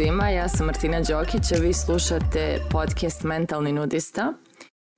svima, 0.00 0.28
ja 0.28 0.48
sam 0.48 0.66
Martina 0.66 1.00
Đokić, 1.00 1.52
a 1.52 1.60
vi 1.62 1.72
slušate 1.72 2.58
podcast 2.70 3.22
Mentalni 3.22 3.72
nudista. 3.72 4.32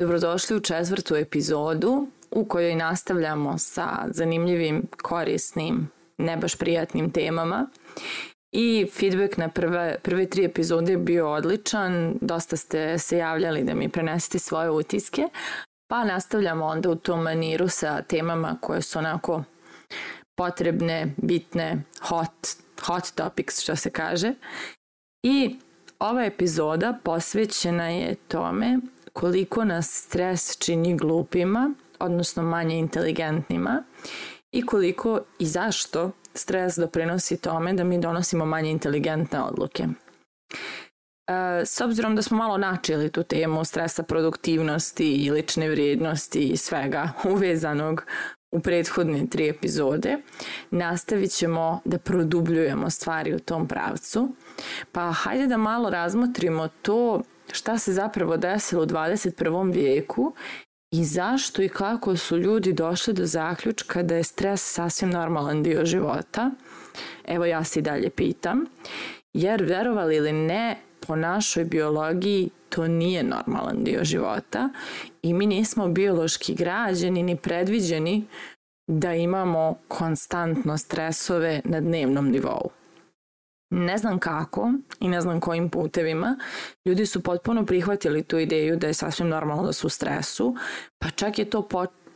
Dobrodošli 0.01 0.57
u 0.57 0.61
četvrtu 0.61 1.17
epizodu 1.17 2.07
u 2.31 2.45
kojoj 2.45 2.75
nastavljamo 2.75 3.59
sa 3.59 3.89
zanimljivim, 4.11 4.87
korisnim, 5.03 5.91
ne 6.19 6.37
baš 6.37 6.57
prijatnim 6.57 7.11
temama. 7.11 7.69
I 8.53 8.87
feedback 8.93 9.37
na 9.37 9.49
prve, 9.49 9.99
prve 10.03 10.27
tri 10.27 10.45
epizode 10.45 10.93
je 10.93 10.99
bio 10.99 11.31
odličan, 11.31 12.19
dosta 12.21 12.57
ste 12.57 12.99
se 12.99 13.19
javljali 13.19 13.65
da 13.65 13.75
mi 13.75 13.89
prenesete 13.89 14.39
svoje 14.39 14.71
utiske, 14.71 15.29
pa 15.91 16.05
nastavljamo 16.05 16.65
onda 16.65 16.91
u 16.91 16.95
tom 16.97 17.23
maniru 17.23 17.69
sa 17.69 18.03
temama 18.03 18.59
koje 18.61 18.83
su 18.83 18.99
onako 18.99 19.45
potrebne, 20.37 21.15
bitne, 21.17 21.83
hot, 22.01 22.49
hot 22.87 23.05
topics 23.15 23.61
što 23.61 23.77
se 23.77 23.91
kaže. 23.91 24.35
I 25.23 25.57
ova 25.99 26.25
epizoda 26.25 26.99
posvećena 27.05 27.89
je 27.89 28.15
tome 28.15 28.79
koliko 29.13 29.65
nas 29.65 30.05
stres 30.07 30.59
čini 30.59 30.97
glupima, 30.97 31.75
odnosno 31.99 32.43
manje 32.43 32.79
inteligentnima 32.79 33.83
i 34.53 34.67
koliko 34.67 35.21
i 35.39 35.47
zašto 35.47 36.11
stres 36.35 36.77
doprinosi 36.77 37.41
tome 37.41 37.73
da 37.73 37.85
mi 37.85 38.01
donosimo 38.01 38.45
manje 38.45 38.71
inteligentne 38.71 39.41
odluke. 39.41 39.85
E, 41.27 41.63
s 41.65 41.81
obzirom 41.81 42.17
da 42.17 42.23
smo 42.23 42.37
malo 42.37 42.57
načeli 42.59 43.11
tu 43.11 43.23
temu 43.23 43.65
stresa 43.65 44.03
produktivnosti 44.03 45.15
i 45.15 45.31
lične 45.31 45.71
vrijednosti 45.71 46.49
i 46.49 46.57
svega 46.57 47.09
uvezanog 47.25 48.05
u 48.53 48.61
prethodne 48.61 49.27
tri 49.27 49.49
epizode, 49.49 50.17
nastavit 50.71 51.31
ćemo 51.31 51.81
da 51.85 51.99
produbljujemo 51.99 52.91
stvari 52.91 53.35
u 53.35 53.39
tom 53.39 53.69
pravcu. 53.69 54.35
Pa 54.93 55.13
hajde 55.13 55.47
da 55.47 55.57
malo 55.57 55.91
razmotrimo 55.91 56.69
to 56.83 57.23
šta 57.53 57.79
se 57.79 57.93
zapravo 57.93 58.37
desilo 58.37 58.83
u 58.83 58.87
21. 58.87 59.73
vijeku 59.73 60.35
i 60.91 61.05
zašto 61.05 61.63
i 61.63 61.69
kako 61.69 62.17
su 62.17 62.39
ljudi 62.39 62.73
došli 62.73 63.15
do 63.15 63.27
zaključka 63.27 64.03
da 64.03 64.17
je 64.17 64.25
stres 64.25 64.73
sasvim 64.73 65.11
normalan 65.11 65.63
dio 65.63 65.85
života. 65.85 66.51
Evo 67.25 67.45
ja 67.45 67.65
se 67.65 67.79
i 67.79 67.83
dalje 67.83 68.11
pitam. 68.11 68.65
Jer 69.33 69.63
verovali 69.63 70.17
ili 70.17 70.33
ne, 70.33 70.77
po 71.07 71.17
našoj 71.17 71.65
biologiji 71.65 72.51
to 72.75 72.89
nije 72.89 73.23
normalan 73.23 73.85
dio 73.85 74.05
života 74.05 74.69
i 75.23 75.35
mi 75.35 75.47
nismo 75.47 75.89
biološki 75.89 76.55
građeni 76.55 77.23
ni 77.23 77.37
predviđeni 77.37 78.27
da 78.87 79.15
imamo 79.15 79.79
konstantno 79.89 80.79
stresove 80.79 81.61
na 81.65 81.81
dnevnom 81.81 82.31
nivou. 82.31 82.71
Ne 83.71 83.99
znam 83.99 84.19
kako 84.19 84.73
i 85.01 85.09
ne 85.09 85.21
znam 85.21 85.41
kojim 85.41 85.69
putevima, 85.71 86.39
ljudi 86.85 87.07
su 87.07 87.23
potpuno 87.23 87.67
prihvatili 87.67 88.23
tu 88.23 88.39
ideju 88.39 88.77
da 88.77 88.87
je 88.87 88.95
sasvim 88.95 89.29
normalno 89.29 89.67
da 89.67 89.73
su 89.73 89.87
u 89.87 89.91
stresu, 89.91 90.57
pa 90.99 91.11
čak 91.11 91.39
je 91.39 91.51
to 91.51 91.69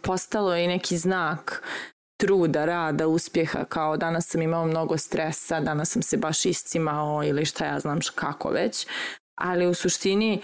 postalo 0.02 0.56
i 0.56 0.66
neki 0.66 0.96
znak 0.96 1.62
truda, 2.20 2.64
rada, 2.64 3.06
uspjeha, 3.06 3.64
kao 3.64 3.96
danas 3.96 4.28
sam 4.28 4.42
imao 4.42 4.66
mnogo 4.66 4.98
stresa, 4.98 5.60
danas 5.60 5.90
sam 5.90 6.02
se 6.02 6.16
baš 6.16 6.46
iscimao 6.46 7.24
ili 7.24 7.44
šta 7.44 7.66
ja 7.66 7.80
znam 7.80 7.98
kako 8.14 8.50
već, 8.50 8.86
ali 9.40 9.66
u 9.66 9.74
suštini 9.74 10.40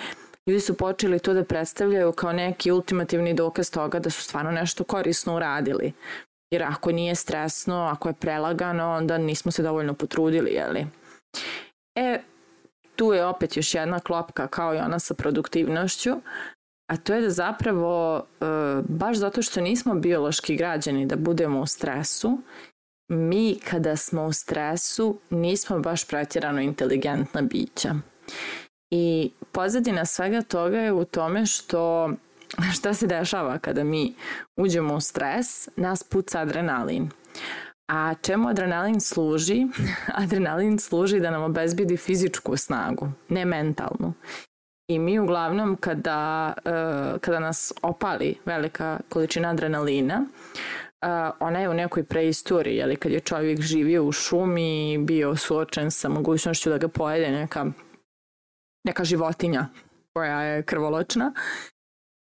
ljudi 0.46 0.60
su 0.60 0.76
počeli 0.76 1.18
to 1.18 1.34
da 1.34 1.44
predstavljaju 1.44 2.12
kao 2.12 2.32
neki 2.32 2.72
ultimativni 2.72 3.34
dokaz 3.34 3.70
toga 3.70 3.98
da 3.98 4.10
su 4.10 4.22
stvarno 4.22 4.50
nešto 4.50 4.84
korisno 4.84 5.36
uradili. 5.36 5.92
Jer 6.50 6.62
ako 6.62 6.92
nije 6.92 7.14
stresno, 7.14 7.88
ako 7.92 8.08
je 8.08 8.14
prelagano, 8.14 8.90
onda 8.90 9.18
nismo 9.18 9.52
se 9.52 9.62
dovoljno 9.62 9.94
potrudili, 9.94 10.50
jeli? 10.50 10.86
E, 11.94 12.18
tu 12.96 13.12
je 13.12 13.24
opet 13.24 13.56
još 13.56 13.74
jedna 13.74 14.00
klopka 14.00 14.46
kao 14.46 14.74
i 14.74 14.78
ona 14.78 14.98
sa 14.98 15.14
produktivnošću, 15.14 16.10
a 16.90 16.96
to 16.96 17.14
je 17.14 17.20
da 17.20 17.30
zapravo 17.30 18.18
e, 18.18 18.44
baš 18.88 19.16
zato 19.16 19.42
što 19.42 19.60
nismo 19.60 19.94
biološki 19.94 20.56
građani 20.56 21.06
da 21.06 21.16
budemo 21.16 21.60
u 21.60 21.66
stresu, 21.66 22.38
mi 23.08 23.58
kada 23.70 23.96
smo 23.96 24.24
u 24.24 24.32
stresu 24.32 25.18
nismo 25.30 25.78
baš 25.78 26.08
pretjerano 26.08 26.60
inteligentna 26.60 27.42
bića. 27.42 27.94
I 28.94 29.30
pozadina 29.52 30.04
svega 30.04 30.42
toga 30.42 30.78
je 30.78 30.92
u 30.92 31.04
tome 31.04 31.46
što 31.46 32.10
šta 32.76 32.94
se 32.94 33.06
dešava 33.06 33.58
kada 33.58 33.84
mi 33.84 34.14
uđemo 34.56 34.94
u 34.94 35.00
stres, 35.00 35.68
nas 35.76 36.02
puca 36.02 36.40
adrenalin. 36.40 37.10
A 37.88 38.14
čemu 38.22 38.48
adrenalin 38.48 39.00
služi? 39.00 39.66
Adrenalin 40.22 40.78
služi 40.78 41.20
da 41.20 41.30
nam 41.30 41.42
obezbidi 41.42 41.96
fizičku 41.96 42.56
snagu, 42.56 43.08
ne 43.28 43.44
mentalnu. 43.44 44.12
I 44.88 44.98
mi 44.98 45.18
uglavnom 45.18 45.76
kada, 45.76 46.52
uh, 46.56 47.20
kada 47.20 47.38
nas 47.38 47.72
opali 47.82 48.34
velika 48.44 49.00
količina 49.08 49.50
adrenalina, 49.50 50.20
uh, 50.20 51.08
ona 51.40 51.60
je 51.60 51.68
u 51.68 51.74
nekoj 51.74 52.04
preistoriji, 52.04 52.82
ali 52.82 52.96
kad 52.96 53.12
je 53.12 53.20
čovjek 53.20 53.60
živio 53.60 54.04
u 54.04 54.12
šumi 54.12 54.98
bio 54.98 55.36
suočen 55.36 55.90
sa 55.90 56.08
mogućnošću 56.08 56.70
da 56.70 56.78
ga 56.78 56.88
pojede 56.88 57.30
neka, 57.30 57.66
neka 58.84 59.04
životinja 59.04 59.66
koja 60.12 60.42
je 60.42 60.62
krvoločna, 60.62 61.32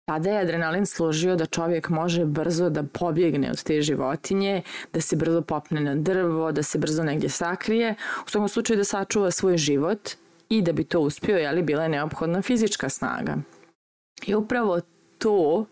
tada 0.08 0.30
je 0.30 0.42
adrenalin 0.42 0.86
služio 0.86 1.36
da 1.36 1.46
čovjek 1.46 1.90
može 1.90 2.26
brzo 2.26 2.70
da 2.70 2.84
pobjegne 2.84 3.52
od 3.52 3.64
te 3.64 3.82
životinje, 3.82 4.62
da 4.94 5.02
se 5.02 5.16
brzo 5.16 5.42
popne 5.42 5.82
na 5.82 5.96
drvo, 5.96 6.52
da 6.52 6.64
se 6.64 6.78
brzo 6.78 7.04
negdje 7.04 7.30
sakrije, 7.30 7.96
u 8.26 8.30
svakom 8.30 8.50
slučaju 8.50 8.78
da 8.78 8.84
sačuva 8.84 9.32
svoj 9.32 9.58
život 9.58 10.10
i 10.50 10.62
da 10.62 10.72
bi 10.72 10.84
to 10.84 11.00
uspio, 11.00 11.38
jeli, 11.38 11.64
bila 11.64 11.84
je 11.84 11.90
neophodna 11.90 12.42
fizička 12.42 12.90
snaga. 12.90 13.38
I 14.26 14.36
upravo 14.36 14.82
to 15.18 15.66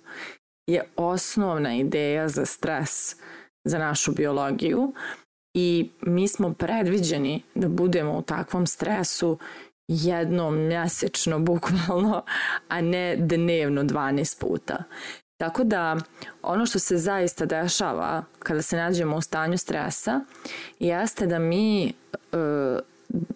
je 0.67 0.83
osnovna 0.95 1.75
ideja 1.75 2.27
za 2.27 2.45
stres, 2.45 3.15
za 3.63 3.77
našu 3.77 4.11
biologiju 4.11 4.93
i 5.53 5.89
mi 6.01 6.27
smo 6.27 6.53
predviđeni 6.53 7.43
da 7.55 7.67
budemo 7.67 8.17
u 8.17 8.21
takvom 8.21 8.67
stresu 8.67 9.37
jednom 9.87 10.57
mjesečno 10.57 11.39
bukvalno, 11.39 12.23
a 12.67 12.81
ne 12.81 13.15
dnevno 13.15 13.83
12 13.83 14.39
puta. 14.39 14.83
Tako 15.37 15.63
da 15.63 15.97
ono 16.41 16.65
što 16.65 16.79
se 16.79 16.97
zaista 16.97 17.45
dešava 17.45 18.23
kada 18.39 18.61
se 18.61 18.77
nađemo 18.77 19.17
u 19.17 19.21
stanju 19.21 19.57
stresa 19.57 20.21
jeste 20.79 21.27
da 21.27 21.39
mi 21.39 21.87
e, 21.87 21.91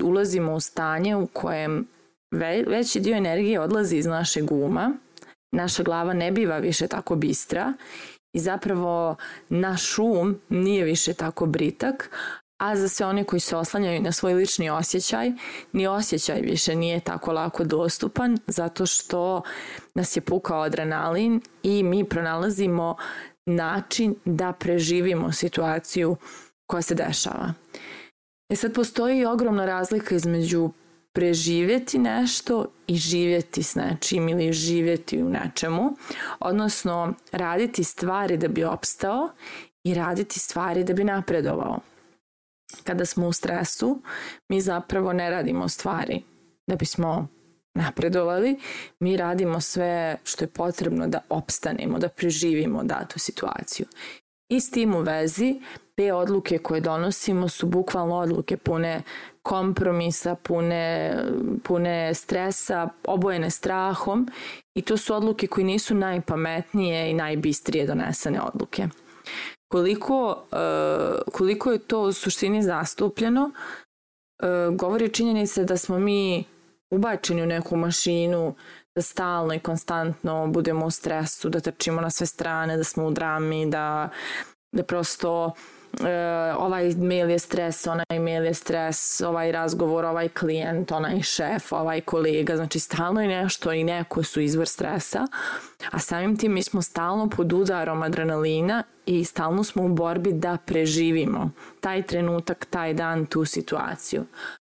ulazimo 0.03 0.53
u 0.53 0.59
stanje 0.59 1.15
u 1.15 1.27
kojem 1.27 1.87
ve, 2.31 2.63
veći 2.67 2.99
dio 2.99 3.15
energije 3.15 3.59
odlazi 3.59 3.97
iz 3.97 4.05
našeg 4.05 4.51
uma, 4.51 4.91
naša 5.51 5.83
glava 5.83 6.13
ne 6.13 6.31
biva 6.31 6.57
više 6.57 6.87
tako 6.87 7.15
bistra 7.15 7.73
i 8.33 8.39
zapravo 8.39 9.15
naš 9.49 9.99
um 9.99 10.39
nije 10.49 10.85
više 10.85 11.13
tako 11.13 11.45
britak, 11.45 12.09
a 12.59 12.75
za 12.75 12.87
sve 12.87 13.05
one 13.05 13.23
koji 13.23 13.39
se 13.39 13.55
oslanjaju 13.55 14.01
na 14.01 14.11
svoj 14.11 14.33
lični 14.33 14.69
osjećaj, 14.69 15.31
ni 15.71 15.87
osjećaj 15.87 16.41
više 16.41 16.75
nije 16.75 16.99
tako 16.99 17.31
lako 17.31 17.63
dostupan 17.63 18.37
zato 18.47 18.85
što 18.85 19.41
nas 19.93 20.17
je 20.17 20.21
pukao 20.21 20.61
adrenalin 20.61 21.41
i 21.63 21.83
mi 21.83 22.03
pronalazimo 22.03 22.95
način 23.45 24.15
da 24.25 24.51
preživimo 24.51 25.31
situaciju 25.31 26.15
koja 26.65 26.81
se 26.81 26.95
dešava. 26.95 27.53
E 28.49 28.55
sad 28.55 28.73
postoji 28.73 29.25
ogromna 29.25 29.65
razlika 29.65 30.15
između 30.15 30.69
preživjeti 31.13 31.97
nešto 31.97 32.65
i 32.87 32.95
živjeti 32.95 33.63
s 33.63 33.75
nečim 33.75 34.29
ili 34.29 34.53
živjeti 34.53 35.23
u 35.23 35.29
nečemu, 35.29 35.97
odnosno 36.39 37.13
raditi 37.31 37.83
stvari 37.83 38.37
da 38.37 38.47
bi 38.47 38.63
opstao 38.63 39.29
i 39.83 39.93
raditi 39.93 40.39
stvari 40.39 40.83
da 40.83 40.93
bi 40.93 41.03
napredovao 41.03 41.79
kada 42.83 43.05
smo 43.05 43.27
u 43.27 43.33
stresu, 43.33 44.01
mi 44.49 44.61
zapravo 44.61 45.13
ne 45.13 45.29
radimo 45.29 45.67
stvari 45.67 46.23
da 46.67 46.75
bismo 46.75 47.27
napredovali, 47.73 48.59
mi 48.99 49.17
radimo 49.17 49.61
sve 49.61 50.17
što 50.23 50.43
je 50.43 50.47
potrebno 50.47 51.07
da 51.07 51.19
opstanemo, 51.29 51.99
da 51.99 52.09
preživimo 52.09 52.83
datu 52.83 53.19
situaciju. 53.19 53.85
I 54.49 54.59
s 54.59 54.71
tim 54.71 54.95
u 54.95 55.01
vezi, 55.01 55.61
te 55.95 56.13
odluke 56.13 56.57
koje 56.57 56.81
donosimo 56.81 57.49
su 57.49 57.67
bukvalno 57.67 58.15
odluke 58.15 58.57
pune 58.57 59.01
kompromisa, 59.41 60.35
pune, 60.35 61.15
pune 61.63 62.13
stresa, 62.13 62.89
obojene 63.03 63.49
strahom 63.49 64.27
i 64.75 64.81
to 64.81 64.97
su 64.97 65.15
odluke 65.15 65.47
koje 65.47 65.65
nisu 65.65 65.95
najpametnije 65.95 67.11
i 67.11 67.13
najbistrije 67.13 67.85
donesene 67.85 68.41
odluke 68.41 68.87
koliko, 69.71 70.29
uh, 70.51 71.33
koliko 71.33 71.71
je 71.71 71.79
to 71.79 72.01
u 72.01 72.13
suštini 72.13 72.63
zastupljeno, 72.63 73.51
uh, 73.51 74.75
govori 74.75 75.09
činjenica 75.09 75.63
da 75.63 75.77
smo 75.77 75.99
mi 75.99 76.45
ubačeni 76.89 77.43
u 77.43 77.45
neku 77.45 77.77
mašinu, 77.77 78.55
da 78.95 79.01
stalno 79.01 79.53
i 79.53 79.59
konstantno 79.59 80.47
budemo 80.47 80.85
u 80.85 80.91
stresu, 80.91 81.49
da 81.49 81.59
trčimo 81.59 82.01
na 82.01 82.09
sve 82.09 82.25
strane, 82.25 82.77
da 82.77 82.83
smo 82.83 83.05
u 83.05 83.11
drami, 83.11 83.69
da, 83.69 84.09
da 84.71 84.83
prosto 84.83 85.51
ovaj 86.57 86.95
mail 86.95 87.29
je 87.29 87.39
stres, 87.39 87.87
onaj 87.87 88.19
mail 88.19 88.45
je 88.45 88.53
stres, 88.53 89.21
ovaj 89.21 89.51
razgovor, 89.51 90.05
ovaj 90.05 90.29
klijent, 90.29 90.91
onaj 90.91 91.21
šef, 91.21 91.71
ovaj 91.71 92.01
kolega, 92.01 92.55
znači 92.55 92.79
stalno 92.79 93.21
je 93.21 93.27
nešto 93.27 93.73
i 93.73 93.83
neko 93.83 94.23
su 94.23 94.41
izvor 94.41 94.67
stresa, 94.67 95.27
a 95.91 95.99
samim 95.99 96.37
tim 96.37 96.53
mi 96.53 96.63
smo 96.63 96.81
stalno 96.81 97.29
pod 97.29 97.53
udarom 97.53 98.03
adrenalina 98.03 98.83
i 99.05 99.25
stalno 99.25 99.63
smo 99.63 99.85
u 99.85 99.89
borbi 99.89 100.33
da 100.33 100.57
preživimo 100.65 101.51
taj 101.79 102.03
trenutak, 102.03 102.65
taj 102.65 102.93
dan, 102.93 103.25
tu 103.25 103.45
situaciju. 103.45 104.25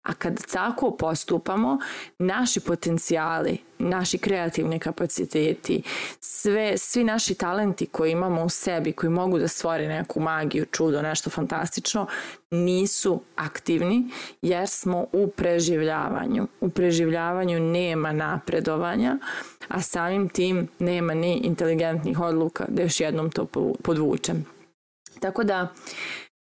A 0.02 0.14
kad 0.14 0.47
tako 0.47 0.97
postupamo, 0.97 1.79
naši 2.19 2.61
potencijali, 2.61 3.58
naši 3.79 4.19
kreativni 4.19 4.79
kapaciteti, 4.79 5.82
sve, 6.20 6.79
svi 6.79 7.05
naši 7.05 7.35
talenti 7.35 7.87
koji 7.87 8.12
imamo 8.12 8.44
u 8.44 8.49
sebi, 8.49 8.93
koji 8.93 9.11
mogu 9.11 9.38
da 9.38 9.49
stvore 9.49 9.88
neku 9.88 10.20
magiju, 10.20 10.67
čudo, 10.67 11.02
nešto 11.02 11.31
fantastično, 11.31 12.06
nisu 12.50 13.20
aktivni 13.37 14.11
jer 14.43 14.69
smo 14.69 15.06
u 15.12 15.26
preživljavanju. 15.37 16.47
U 16.61 16.70
preživljavanju 16.70 17.61
nema 17.61 18.12
napredovanja, 18.12 19.19
a 19.69 19.82
samim 19.82 20.29
tim 20.29 20.69
nema 20.79 21.14
ni 21.14 21.37
inteligentnih 21.37 22.20
odluka, 22.20 22.64
da 22.69 22.82
još 22.82 23.00
jednom 23.00 23.31
to 23.31 23.47
podvučem. 23.82 24.47
Tako 25.20 25.44
da, 25.44 25.69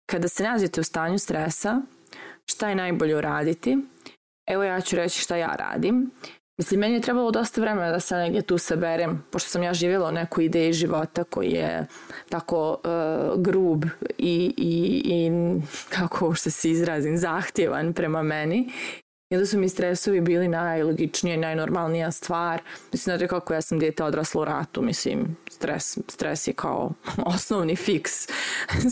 kada 0.06 0.28
se 0.28 0.42
nađete 0.42 0.80
u 0.80 0.84
stanju 0.84 1.18
stresa, 1.18 1.82
šta 2.50 2.68
je 2.68 2.74
najbolje 2.74 3.16
uraditi. 3.16 3.78
Evo 4.46 4.62
ja 4.62 4.80
ću 4.80 4.96
reći 4.96 5.20
šta 5.20 5.36
ja 5.36 5.56
radim. 5.58 6.10
Mislim, 6.58 6.80
meni 6.80 6.94
je 6.94 7.00
trebalo 7.00 7.30
dosta 7.30 7.60
vremena 7.60 7.90
da 7.90 8.00
se 8.00 8.16
negdje 8.16 8.42
tu 8.42 8.58
saberem, 8.58 9.24
pošto 9.30 9.50
sam 9.50 9.62
ja 9.62 9.74
živjela 9.74 10.08
u 10.08 10.12
nekoj 10.12 10.44
ideji 10.44 10.72
života 10.72 11.24
koji 11.24 11.50
je 11.50 11.86
tako 12.28 12.70
uh, 12.84 13.42
grub 13.42 13.84
i, 14.18 14.54
i, 14.56 15.02
i 15.04 15.30
kako 15.88 16.34
što 16.34 16.50
se 16.50 16.70
izrazim, 16.70 17.18
zahtjevan 17.18 17.92
prema 17.92 18.22
meni. 18.22 18.70
I 19.30 19.36
onda 19.36 19.46
su 19.46 19.58
mi 19.58 19.68
stresovi 19.68 20.20
bili 20.20 20.48
najlogičnija 20.48 21.34
i 21.34 21.38
najnormalnija 21.38 22.10
stvar. 22.10 22.62
Mislim, 22.92 23.16
znate 23.16 23.28
kako 23.28 23.54
ja 23.54 23.60
sam 23.62 23.78
dijete 23.78 24.04
odrasla 24.04 24.42
u 24.42 24.44
ratu, 24.44 24.82
mislim, 24.82 25.36
stres, 25.50 25.98
stres 26.08 26.46
je 26.46 26.52
kao 26.52 26.92
osnovni 27.34 27.76
fiks 27.76 28.12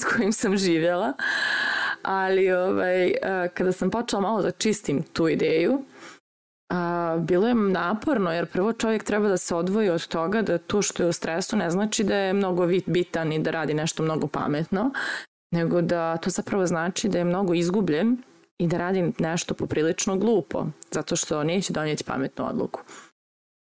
s 0.01 0.05
kojim 0.05 0.33
sam 0.33 0.57
živjela. 0.57 1.13
Ali 2.03 2.53
ovaj, 2.53 3.13
kada 3.55 3.73
sam 3.73 3.91
počela 3.91 4.23
malo 4.23 4.43
da 4.43 4.51
čistim 4.51 5.03
tu 5.03 5.29
ideju, 5.29 5.83
a, 6.71 7.17
bilo 7.21 7.49
je 7.49 7.55
naporno 7.55 8.33
jer 8.33 8.47
prvo 8.47 8.73
čovjek 8.73 9.05
treba 9.05 9.29
da 9.29 9.37
se 9.37 9.55
odvoji 9.55 9.91
od 9.91 10.07
toga 10.07 10.43
da 10.43 10.59
to 10.59 10.83
što 10.83 11.03
je 11.03 11.09
u 11.09 11.13
stresu 11.13 11.57
ne 11.57 11.71
znači 11.71 12.05
da 12.05 12.17
je 12.17 12.33
mnogo 12.33 12.69
bitan 12.87 13.33
i 13.33 13.39
da 13.39 13.51
radi 13.51 13.75
nešto 13.75 14.03
mnogo 14.03 14.27
pametno, 14.27 14.91
nego 15.53 15.83
da 15.83 16.17
to 16.17 16.31
zapravo 16.31 16.67
znači 16.67 17.09
da 17.09 17.19
je 17.19 17.25
mnogo 17.25 17.55
izgubljen 17.55 18.17
i 18.59 18.67
da 18.67 18.79
radi 18.79 19.13
nešto 19.19 19.55
poprilično 19.55 20.17
glupo, 20.17 20.67
zato 20.91 21.17
što 21.17 21.45
neće 21.45 21.73
donijeti 21.73 22.05
pametnu 22.05 22.49
odluku. 22.49 22.81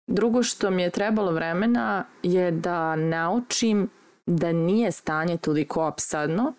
Drugo 0.07 0.43
što 0.43 0.71
mi 0.71 0.81
je 0.81 0.89
trebalo 0.89 1.31
vremena 1.31 2.05
je 2.23 2.51
da 2.51 2.95
naučim 2.95 3.89
da 4.25 4.51
nije 4.51 4.91
stanje 4.91 5.37
toliko 5.37 5.85
opsadno 5.85 6.53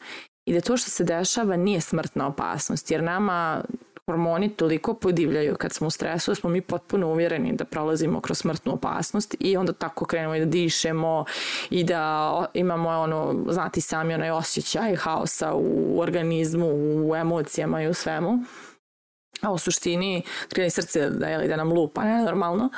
i 0.46 0.52
da 0.54 0.60
to 0.60 0.76
što 0.76 0.90
se 0.90 1.04
dešava 1.04 1.56
nije 1.56 1.80
smrtna 1.80 2.26
opasnost, 2.26 2.90
jer 2.90 3.02
nama 3.02 3.64
hormoni 4.06 4.48
toliko 4.48 4.94
podivljaju 4.94 5.56
kad 5.56 5.72
smo 5.72 5.86
u 5.86 5.90
stresu 5.90 6.30
da 6.30 6.34
smo 6.34 6.50
mi 6.50 6.60
potpuno 6.60 7.08
uvjereni 7.08 7.52
da 7.52 7.64
prolazimo 7.64 8.20
kroz 8.20 8.38
smrtnu 8.38 8.74
opasnost 8.74 9.36
i 9.40 9.56
onda 9.56 9.72
tako 9.72 10.04
krenemo 10.04 10.34
i 10.34 10.40
da 10.40 10.46
dišemo 10.46 11.24
i 11.70 11.84
da 11.84 12.46
imamo 12.54 12.88
ono, 12.88 13.44
znati 13.48 13.80
sami 13.80 14.14
onaj 14.14 14.30
osjećaj 14.30 14.96
haosa 14.96 15.52
u 15.54 16.00
organizmu, 16.00 16.66
u 17.08 17.16
emocijama 17.16 17.82
i 17.82 17.88
u 17.88 17.94
svemu. 17.94 18.38
A 19.40 19.52
u 19.52 19.58
suštini 19.58 20.22
krene 20.48 20.70
srce 20.70 21.10
da, 21.10 21.26
je, 21.26 21.48
da 21.48 21.56
nam 21.56 21.72
lupa, 21.72 22.04
ne 22.04 22.22
normalno, 22.22 22.68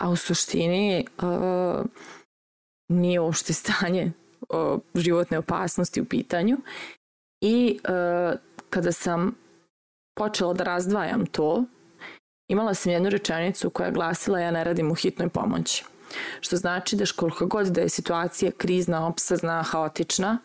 a 0.00 0.10
u 0.10 0.16
suštini 0.16 1.06
uh, 1.22 1.84
nije 2.88 3.20
uopšte 3.20 3.52
stanje 3.52 4.12
uh, 4.48 4.80
životne 4.94 5.38
opasnosti 5.38 6.00
u 6.00 6.04
pitanju 6.04 6.56
I 7.40 7.78
uh, 7.84 8.38
kada 8.70 8.92
sam 8.92 9.34
počela 10.16 10.54
da 10.54 10.64
razdvajam 10.64 11.26
to, 11.26 11.64
imala 12.48 12.74
sam 12.74 12.92
jednu 12.92 13.10
rečenicu 13.10 13.70
koja 13.70 13.86
je 13.86 13.92
glasila 13.92 14.40
ja 14.40 14.50
ne 14.50 14.64
radim 14.64 14.90
u 14.90 14.94
hitnoj 14.94 15.28
pomoći. 15.28 15.84
Što 16.40 16.56
znači 16.56 16.96
da 16.96 17.04
koliko 17.16 17.46
god 17.46 17.66
da 17.66 17.80
je 17.80 17.88
situacija 17.88 18.50
krizna, 18.50 19.06
opsazna, 19.06 19.62
haotična, 19.62 20.38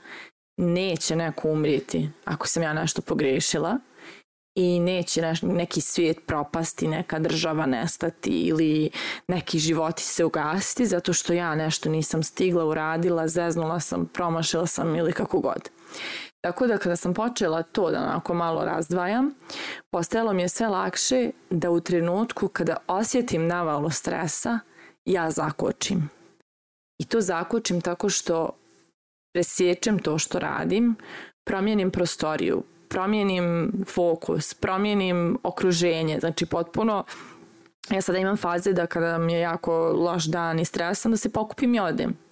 neće 0.57 1.15
neko 1.15 1.50
umrijeti 1.50 2.09
ako 2.25 2.47
sam 2.47 2.63
ja 2.63 2.74
nešto 2.74 3.01
pogrešila 3.01 3.77
i 4.56 4.80
neće 4.80 5.33
neki 5.42 5.81
svijet 5.81 6.18
propasti, 6.25 6.88
neka 6.88 7.19
država 7.19 7.65
nestati 7.65 8.31
ili 8.31 8.89
neki 9.27 9.59
životi 9.59 10.03
se 10.03 10.25
ugasiti 10.25 10.86
zato 10.86 11.13
što 11.13 11.33
ja 11.33 11.56
nešto 11.56 11.89
nisam 11.89 12.24
stigla, 12.24 12.65
uradila, 12.65 13.27
zeznula 13.27 13.80
sam, 13.80 14.06
promašila 14.06 14.68
sam 14.68 14.95
ili 14.95 15.13
kako 15.13 15.39
god. 15.39 15.69
Tako 16.45 16.68
da 16.68 16.77
kada 16.77 16.95
sam 16.95 17.13
počela 17.13 17.63
to 17.63 17.92
da 17.92 17.97
onako 17.97 18.33
malo 18.33 18.65
razdvajam, 18.65 19.33
postajalo 19.92 20.33
mi 20.33 20.42
je 20.42 20.50
sve 20.50 20.68
lakše 20.68 21.30
da 21.50 21.69
u 21.69 21.80
trenutku 21.80 22.47
kada 22.47 22.77
osjetim 22.88 23.47
navalu 23.47 23.89
stresa, 23.89 24.59
ja 25.06 25.31
zakočim. 25.31 26.09
I 26.97 27.06
to 27.06 27.21
zakočim 27.21 27.81
tako 27.81 28.09
što 28.09 28.50
presjećem 29.33 30.00
to 30.00 30.18
što 30.18 30.39
radim, 30.39 30.95
promijenim 31.47 31.92
prostoriju, 31.92 32.63
promijenim 32.89 33.71
fokus, 33.88 34.53
promijenim 34.53 35.38
okruženje, 35.44 36.19
znači 36.19 36.45
potpuno 36.45 37.03
ja 37.89 38.01
sada 38.01 38.18
imam 38.18 38.38
faze 38.38 38.74
da 38.74 38.86
kada 38.86 39.18
mi 39.18 39.33
je 39.33 39.39
jako 39.39 39.92
loš 39.94 40.25
dan 40.25 40.59
i 40.59 40.65
stresan 40.65 41.12
da 41.12 41.18
se 41.18 41.31
pokupim 41.31 41.75
i 41.75 41.80
odem 41.80 42.25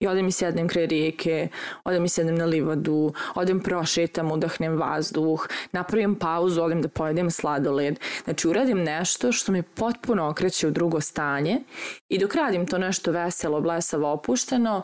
I 0.00 0.06
odem 0.06 0.28
i 0.28 0.32
sednem 0.32 0.68
kraj 0.68 0.86
rijeke, 0.86 1.48
odem 1.84 2.04
i 2.04 2.08
sednem 2.08 2.34
na 2.34 2.44
livadu, 2.44 3.12
odem 3.34 3.60
prošetam, 3.60 4.32
udahnem 4.32 4.78
vazduh, 4.78 5.46
napravim 5.72 6.14
pauzu, 6.14 6.62
odem 6.62 6.82
da 6.82 6.88
pojedem 6.88 7.30
sladoled. 7.30 8.00
Znači 8.24 8.48
uradim 8.48 8.82
nešto 8.82 9.32
što 9.32 9.52
me 9.52 9.62
potpuno 9.62 10.28
okreće 10.28 10.68
u 10.68 10.70
drugo 10.70 11.00
stanje 11.00 11.60
i 12.08 12.18
dok 12.18 12.34
radim 12.34 12.66
to 12.66 12.78
nešto 12.78 13.12
veselo, 13.12 13.60
blesavo, 13.60 14.12
opušteno, 14.12 14.82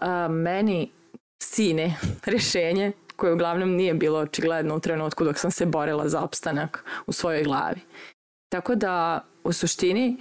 a, 0.00 0.28
meni 0.28 0.90
sine 1.42 1.96
rešenje 2.32 2.92
koje 3.16 3.32
uglavnom 3.32 3.70
nije 3.70 3.94
bilo 3.94 4.18
očigledno 4.18 4.76
u 4.76 4.80
trenutku 4.80 5.24
dok 5.24 5.38
sam 5.38 5.50
se 5.50 5.66
borila 5.66 6.08
za 6.08 6.20
opstanak 6.20 6.84
u 7.06 7.12
svojoj 7.12 7.44
glavi. 7.44 7.80
Tako 8.52 8.74
da 8.74 9.24
u 9.44 9.52
suštini 9.52 10.16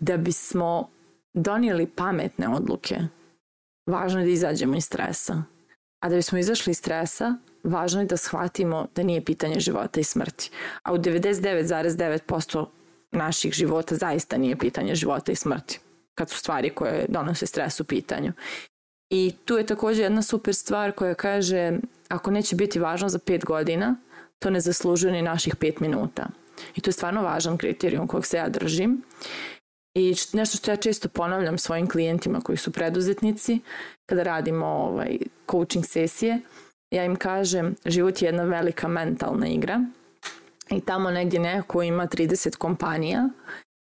da 0.00 0.16
bismo 0.16 0.90
donijeli 1.34 1.86
pametne 1.86 2.48
odluke, 2.48 2.98
važno 3.86 4.20
je 4.20 4.26
da 4.26 4.32
izađemo 4.32 4.76
iz 4.76 4.84
stresa. 4.84 5.42
A 6.00 6.08
da 6.08 6.16
bismo 6.16 6.38
izašli 6.38 6.70
iz 6.70 6.78
stresa, 6.78 7.34
važno 7.64 8.00
je 8.00 8.06
da 8.06 8.16
shvatimo 8.16 8.86
da 8.94 9.02
nije 9.02 9.24
pitanje 9.24 9.60
života 9.60 10.00
i 10.00 10.04
smrti. 10.04 10.50
A 10.82 10.92
u 10.92 10.98
99,9% 10.98 12.66
naših 13.12 13.52
života 13.52 13.94
zaista 13.94 14.36
nije 14.36 14.58
pitanje 14.58 14.94
života 14.94 15.32
i 15.32 15.36
smrti, 15.36 15.80
kad 16.14 16.30
su 16.30 16.38
stvari 16.38 16.70
koje 16.70 17.06
donose 17.08 17.46
stres 17.46 17.80
u 17.80 17.84
pitanju. 17.84 18.32
I 19.10 19.34
tu 19.44 19.56
je 19.56 19.66
takođe 19.66 20.02
jedna 20.02 20.22
super 20.22 20.54
stvar 20.54 20.92
koja 20.92 21.14
kaže 21.14 21.72
ako 22.08 22.30
neće 22.30 22.56
biti 22.56 22.80
važno 22.80 23.08
za 23.08 23.18
5 23.18 23.44
godina, 23.44 23.96
to 24.38 24.50
ne 24.50 24.60
zaslužuje 24.60 25.12
ni 25.12 25.22
naših 25.22 25.54
5 25.54 25.80
minuta. 25.80 26.26
I 26.76 26.80
to 26.80 26.88
je 26.88 26.92
stvarno 26.92 27.22
važan 27.22 27.58
kriterijum 27.58 28.06
kojeg 28.06 28.26
se 28.26 28.36
ja 28.36 28.48
držim. 28.48 29.02
I 29.94 30.14
nešto 30.32 30.56
što 30.56 30.70
ja 30.70 30.76
često 30.76 31.08
ponavljam 31.08 31.58
svojim 31.58 31.88
klijentima 31.88 32.40
koji 32.40 32.58
su 32.58 32.72
preduzetnici, 32.72 33.60
kada 34.06 34.22
radimo 34.22 34.66
ovaj, 34.66 35.18
coaching 35.50 35.84
sesije, 35.86 36.40
ja 36.90 37.04
im 37.04 37.16
kažem 37.16 37.76
život 37.84 38.22
je 38.22 38.26
jedna 38.26 38.42
velika 38.42 38.88
mentalna 38.88 39.46
igra 39.46 39.80
i 40.70 40.80
tamo 40.80 41.10
negdje 41.10 41.40
neko 41.40 41.82
ima 41.82 42.06
30 42.06 42.56
kompanija 42.56 43.28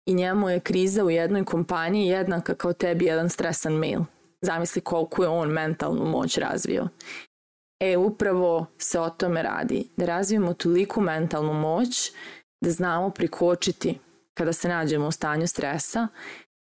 i 0.06 0.14
njemu 0.14 0.48
je 0.48 0.60
kriza 0.60 1.04
u 1.04 1.10
jednoj 1.10 1.44
kompaniji 1.44 2.06
jednaka 2.06 2.54
kao 2.54 2.72
tebi 2.72 3.04
jedan 3.04 3.30
stresan 3.30 3.72
mail. 3.72 4.00
Zamisli 4.42 4.80
koliko 4.80 5.22
je 5.22 5.28
on 5.28 5.48
mentalnu 5.48 6.04
moć 6.04 6.38
razvio. 6.38 6.88
E, 7.80 7.96
upravo 7.96 8.66
se 8.78 9.00
o 9.00 9.10
tome 9.10 9.42
radi. 9.42 9.88
Da 9.96 10.04
razvijemo 10.04 10.54
toliko 10.54 11.00
mentalnu 11.00 11.52
moć 11.52 12.12
da 12.60 12.70
znamo 12.70 13.10
prikočiti 13.10 13.98
kada 14.34 14.52
se 14.52 14.68
nađemo 14.68 15.06
u 15.06 15.12
stanju 15.12 15.46
stresa, 15.46 16.08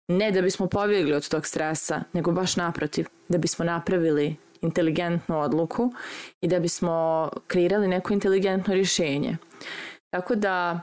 ne 0.08 0.32
da 0.32 0.42
bismo 0.42 0.68
pobjegli 0.68 1.14
od 1.14 1.30
tog 1.30 1.46
stresa, 1.46 2.04
nego 2.14 2.32
baš 2.32 2.56
naprotiv, 2.56 3.06
da 3.28 3.38
bismo 3.38 3.66
napravili 3.66 4.36
inteligentnu 4.62 5.40
odluku 5.40 5.94
i 6.42 6.48
da 6.48 6.60
bismo 6.60 7.30
kreirali 7.48 7.88
neko 7.88 8.14
inteligentno 8.14 8.74
rješenje. 8.74 9.38
Tako 10.10 10.36
da 10.36 10.82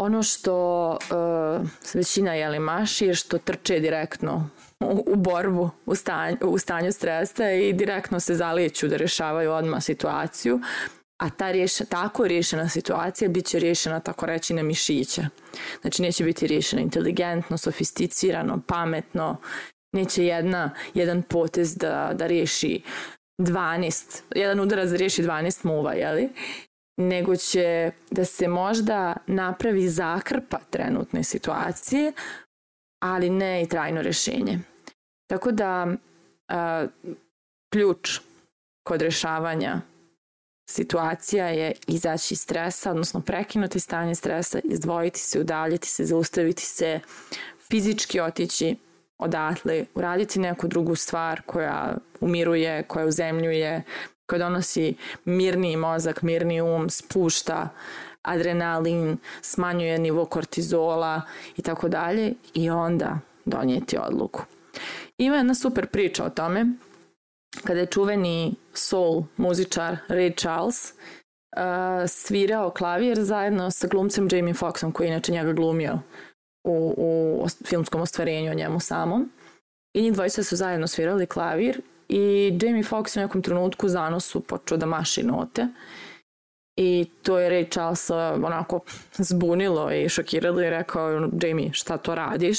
Ono 0.00 0.22
što 0.22 0.88
uh, 0.90 1.66
većina 1.94 2.34
jeli 2.34 2.58
maši 2.58 3.06
je 3.06 3.14
što 3.14 3.38
trče 3.38 3.80
direktno 3.80 4.50
u, 4.80 5.04
u 5.06 5.16
borbu 5.16 5.70
u, 5.86 5.94
stanj, 5.94 6.34
u 6.42 6.58
stanju 6.58 6.92
stresa 6.92 7.50
i 7.50 7.72
direktno 7.72 8.20
se 8.20 8.34
zalijeću 8.34 8.88
da 8.88 8.96
rešavaju 8.96 9.52
odmah 9.52 9.82
situaciju, 9.82 10.60
a 11.18 11.30
ta 11.30 11.50
rješa, 11.50 11.84
tako 11.84 12.26
rješena 12.26 12.68
situacija 12.68 13.28
bit 13.28 13.46
će 13.46 13.58
rješena 13.58 14.00
tako 14.00 14.26
reći 14.26 14.54
na 14.54 14.62
mišiće. 14.62 15.22
Znači 15.80 16.02
neće 16.02 16.24
biti 16.24 16.46
rješena 16.46 16.82
inteligentno, 16.82 17.58
sofisticirano, 17.58 18.60
pametno, 18.66 19.36
neće 19.92 20.24
jedna, 20.24 20.70
jedan 20.94 21.22
potez 21.22 21.76
da, 21.76 22.12
da 22.14 22.26
riješi 22.26 22.82
12, 23.40 24.22
jedan 24.34 24.60
udarac 24.60 24.90
da 24.90 24.96
riješi 24.96 25.22
12 25.22 25.66
muva, 25.66 25.92
jeli? 25.92 26.28
nego 26.98 27.36
će 27.36 27.90
da 28.10 28.24
se 28.24 28.48
možda 28.48 29.16
napravi 29.26 29.88
zakrpa 29.88 30.58
trenutne 30.70 31.24
situacije, 31.24 32.12
ali 33.02 33.30
ne 33.30 33.62
i 33.62 33.68
trajno 33.68 34.02
rešenje. 34.02 34.58
Tako 35.30 35.52
da 35.52 35.86
a, 36.48 36.86
ključ 37.72 38.20
kod 38.86 39.02
rešavanja 39.02 39.80
situacija 40.70 41.48
je 41.48 41.72
izaći 41.86 42.34
iz 42.34 42.40
stresa, 42.40 42.90
odnosno 42.90 43.20
prekinuti 43.20 43.80
stanje 43.80 44.14
stresa, 44.14 44.58
izdvojiti 44.64 45.20
se, 45.20 45.40
udaljiti 45.40 45.88
se, 45.88 46.04
zaustaviti 46.04 46.62
se, 46.62 47.00
fizički 47.70 48.20
otići 48.20 48.76
odatle, 49.18 49.84
uraditi 49.94 50.38
neku 50.38 50.68
drugu 50.68 50.94
stvar 50.94 51.42
koja 51.46 51.96
umiruje, 52.20 52.82
koja 52.82 53.06
uzemljuje, 53.06 53.82
koja 54.26 54.38
donosi 54.38 54.94
mirni 55.24 55.76
mozak, 55.76 56.22
mirni 56.22 56.60
um, 56.60 56.90
spušta 56.90 57.68
adrenalin, 58.22 59.18
smanjuje 59.42 59.98
nivo 59.98 60.24
kortizola 60.24 61.22
i 61.56 61.62
tako 61.62 61.88
dalje 61.88 62.32
i 62.54 62.70
onda 62.70 63.18
donijeti 63.44 63.98
odluku. 63.98 64.42
Ima 65.18 65.36
jedna 65.36 65.54
super 65.54 65.86
priča 65.86 66.24
o 66.24 66.30
tome 66.30 66.66
kada 67.64 67.80
je 67.80 67.86
čuveni 67.86 68.54
soul 68.72 69.24
muzičar 69.36 69.96
Ray 70.08 70.36
Charles 70.40 70.92
uh, 70.92 72.08
svirao 72.08 72.70
klavir 72.70 73.24
zajedno 73.24 73.70
sa 73.70 73.86
glumcem 73.86 74.28
Jamie 74.32 74.54
Foxxom 74.54 74.92
koji 74.92 75.08
inače 75.08 75.32
njega 75.32 75.52
glumio 75.52 75.98
u, 76.64 76.94
u 76.96 77.46
filmskom 77.64 78.00
ostvarenju 78.00 78.50
o 78.50 78.54
njemu 78.54 78.80
samom. 78.80 79.30
I 79.94 80.02
njih 80.02 80.12
dvojica 80.12 80.42
su 80.42 80.56
zajedno 80.56 80.86
svirali 80.86 81.26
klavir 81.26 81.80
i 82.08 82.58
Jamie 82.62 82.82
Foxx 82.82 83.18
u 83.18 83.20
nekom 83.20 83.42
trenutku 83.42 83.88
zanosu 83.88 84.40
počeo 84.40 84.76
da 84.76 84.86
maši 84.86 85.22
note. 85.22 85.66
I 86.76 87.06
to 87.22 87.38
je 87.38 87.50
Ray 87.50 87.70
Charles 87.72 88.10
onako 88.10 88.80
zbunilo 89.12 89.92
i 89.92 90.08
šokiralo 90.08 90.62
i 90.62 90.70
rekao 90.70 91.28
Jamie 91.42 91.72
šta 91.72 91.96
to 91.96 92.14
radiš? 92.14 92.58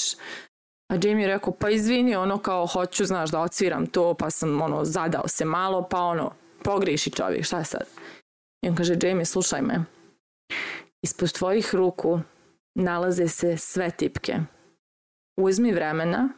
A 0.89 0.95
Jamie 1.03 1.23
je 1.23 1.27
rekao, 1.27 1.53
pa 1.53 1.69
izvini, 1.69 2.15
ono 2.15 2.37
kao 2.37 2.67
hoću, 2.67 3.05
znaš, 3.05 3.31
da 3.31 3.39
odsviram 3.39 3.87
to, 3.87 4.13
pa 4.13 4.29
sam 4.29 4.61
ono 4.61 4.85
zadao 4.85 5.27
se 5.27 5.45
malo, 5.45 5.87
pa 5.89 6.01
ono, 6.01 6.31
pogriši 6.63 7.11
čovjek, 7.11 7.45
šta 7.45 7.63
sad? 7.63 7.87
I 8.61 8.69
on 8.69 8.75
kaže, 8.75 8.95
Jamie, 9.01 9.25
slušaj 9.25 9.61
me, 9.61 9.83
ispod 11.01 11.31
tvojih 11.31 11.75
ruku 11.75 12.19
nalaze 12.75 13.27
se 13.27 13.57
sve 13.57 13.91
tipke. 13.91 14.37
Uzmi 15.37 15.71
vremena 15.71 16.29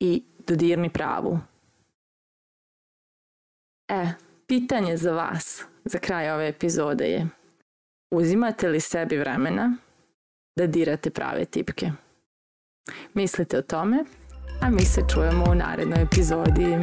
i 0.00 0.24
dodirni 0.38 0.90
pravu. 0.90 1.38
E, 3.88 4.06
pitanje 4.46 4.96
za 4.96 5.12
vas 5.12 5.64
za 5.84 5.98
kraj 5.98 6.30
ove 6.30 6.48
epizode 6.48 7.04
je 7.04 7.28
uzimate 8.10 8.68
li 8.68 8.80
sebi 8.80 9.16
vremena 9.16 9.76
da 10.56 10.66
dirate 10.66 11.10
prave 11.10 11.44
tipke? 11.44 11.90
Mislite 13.14 13.58
o 13.58 13.62
tome, 13.62 14.04
a 14.60 14.70
mi 14.70 14.84
se 14.84 15.02
čujemo 15.12 15.44
u 15.50 15.54
narednoj 15.54 16.02
epizodi. 16.02 16.76